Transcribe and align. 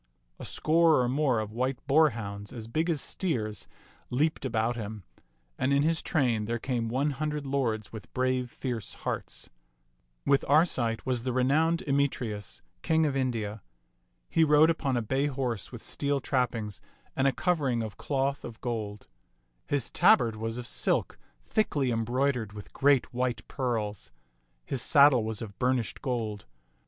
A 0.39 0.45
score 0.45 0.99
or 1.03 1.07
more 1.07 1.39
of 1.39 1.51
white 1.53 1.77
boarhounds 1.85 2.51
as 2.51 2.65
big 2.67 2.89
as 2.89 2.99
steers 2.99 3.67
leaped 4.09 4.45
about 4.45 4.75
him, 4.75 5.03
and 5.59 5.71
in 5.71 5.83
his 5.83 6.01
train 6.01 6.45
there 6.45 6.57
came 6.57 6.89
one 6.89 7.11
hundred 7.11 7.45
lords 7.45 7.93
with 7.93 8.11
brave, 8.11 8.49
fierce 8.49 8.95
hearts. 8.95 9.51
With 10.25 10.43
Arcite 10.49 11.05
was 11.05 11.21
the 11.21 11.31
renowned 11.33 11.83
Emetreus, 11.83 12.63
king 12.81 13.05
of 13.05 13.15
India. 13.15 13.61
He 14.27 14.43
rode 14.43 14.71
upon 14.71 14.97
a 14.97 15.03
bay 15.03 15.27
horse 15.27 15.71
with 15.71 15.83
steel 15.83 16.19
trappings 16.19 16.81
and 17.15 17.27
a 17.27 17.31
covering 17.31 17.83
of 17.83 17.97
cloth 17.97 18.43
of 18.43 18.59
gold. 18.59 19.07
His 19.67 19.91
tabard 19.91 20.35
was 20.35 20.57
of 20.57 20.65
silk, 20.65 21.19
thickly 21.45 21.91
embroidered 21.91 22.53
with 22.53 22.73
great 22.73 23.13
white 23.13 23.47
pearls. 23.47 24.11
His 24.65 24.81
sad 24.81 25.09
dle 25.11 25.23
was 25.23 25.43
of 25.43 25.59
burnished 25.59 26.01
gold. 26.01 26.47